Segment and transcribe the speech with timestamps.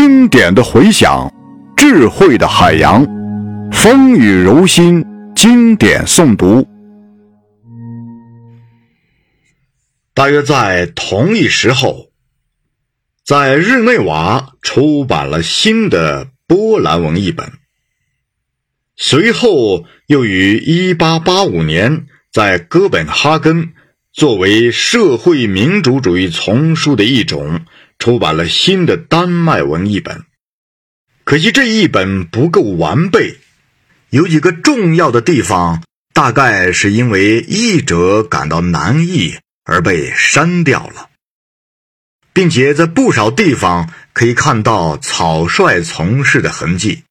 [0.00, 1.34] 经典的回响，
[1.76, 3.04] 智慧的海洋，
[3.72, 6.68] 风雨柔心，经典诵读。
[10.14, 12.10] 大约在同一时候，
[13.26, 17.50] 在日内瓦出版了新的波兰文译本。
[18.94, 23.72] 随后又于1885年在哥本哈根，
[24.12, 27.62] 作为社会民主主义丛书的一种。
[27.98, 30.24] 出版了新的丹麦文译本，
[31.24, 33.38] 可惜这一本不够完备，
[34.10, 35.82] 有几个重要的地方，
[36.14, 41.10] 大概是因为译者感到难译而被删掉了，
[42.32, 47.02] 并且在不少地方可以看到草率从事的痕迹。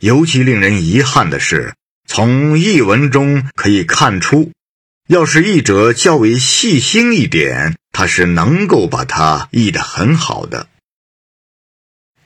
[0.00, 1.74] 尤其令人遗憾的是，
[2.06, 4.52] 从译文中可以看出，
[5.08, 7.74] 要是译者较为细心一点。
[7.98, 10.66] 他是能够把它译得很好的。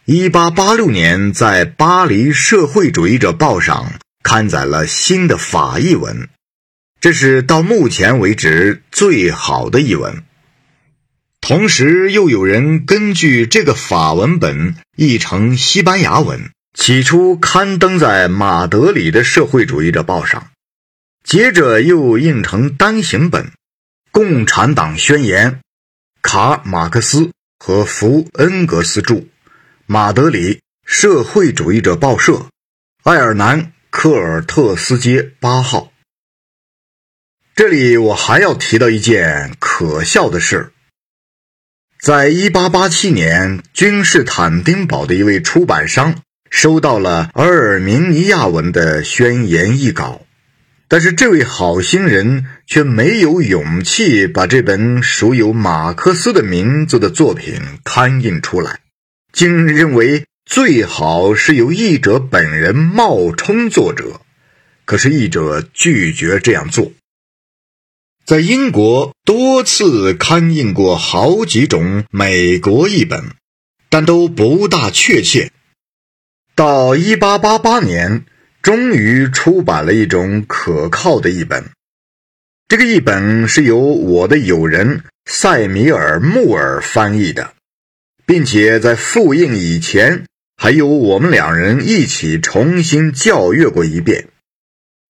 [0.05, 3.93] 一八八六年，在巴黎社会主义者报上
[4.25, 6.29] 刊载了新的法译文，
[7.01, 10.25] 这是到目前为止最好的译文。
[11.41, 20.49] 同时，又有人根据这个法文本译成西班牙文，起初刊登在马德里的社会主义者报上，
[21.23, 23.45] 接着又印成单行本。
[24.13, 25.53] 《共产党宣言》，
[26.21, 29.25] 卡·马克思和福恩格斯著，
[29.87, 32.47] 马德里社会主义者报社，
[33.05, 35.93] 爱尔兰科尔特斯街八号。
[37.55, 40.73] 这里我还要提到一件可笑的事：
[42.01, 50.23] 在1887年，君士坦丁堡的一位出版商收到了阿尔明尼亚文的宣言译稿。
[50.93, 58.81] 但是这位好心人却没有勇气把这本属有马克思的名字的作品刊印出来，
[59.33, 64.21] 竟认为最好是由译者本人冒充作者。
[64.85, 66.91] 可是译者拒绝这样做。
[68.27, 73.37] 在英国多次刊印过好几种美国译本，
[73.89, 75.53] 但都不大确切。
[76.57, 78.25] 到一八八八年。
[78.63, 81.65] 终于出版了一种可靠的译本。
[82.69, 87.55] 这个译本是由我的友人塞米尔·穆尔翻译的，
[88.27, 90.25] 并且在复印以前，
[90.57, 94.29] 还由我们两人一起重新校阅过一遍。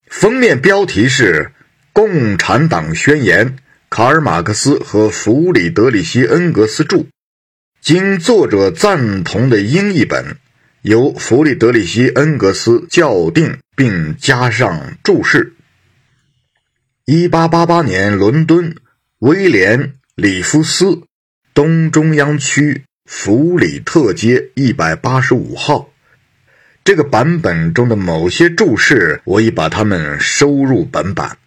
[0.07, 1.33] 封面标题是
[1.93, 3.49] 《共产党宣言》，
[3.89, 7.05] 卡尔·马克思和弗里德里希·恩格斯著，
[7.81, 10.37] 经作者赞同的英译本。
[10.81, 15.53] 由弗里德里希·恩格斯校订并加上注释。
[17.05, 18.75] 一八八八年，伦敦
[19.19, 19.79] 威廉·
[20.15, 21.03] 里夫斯
[21.53, 25.91] 东中央区弗里特街一百八十五号。
[26.83, 31.37] 这个版本中的某些注释，我已把它们收入本版。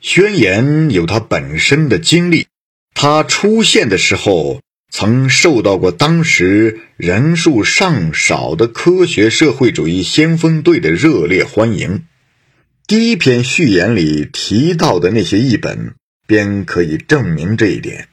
[0.00, 2.48] 宣言有它本身的经历，
[2.92, 4.60] 它出现的时候。
[4.90, 12.04] 曾受到过当时人数尚少的科学社会主义先锋队的热烈欢迎。
[12.86, 15.94] 第一篇序言里提到的那些译本，
[16.26, 18.08] 便可以证明这一点。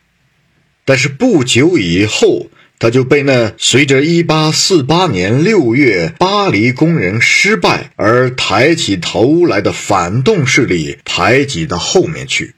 [0.83, 2.47] 但是不久以后，
[2.77, 12.53] 他就被那随着1848年6月巴黎工人失败而抬起头来的反动势力排挤到后面去。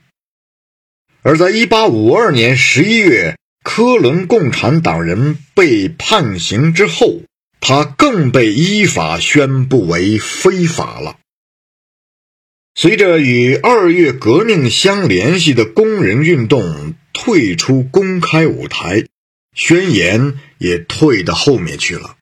[1.21, 3.37] 而在1852年11月。
[3.69, 7.23] 科伦共产党人被判刑之后，
[7.59, 11.17] 他更被依法宣布为非法了。
[12.75, 19.05] 随着与二月革命相联系的工人运动退出公开舞台，
[19.53, 22.16] 宣言也退到后面去了。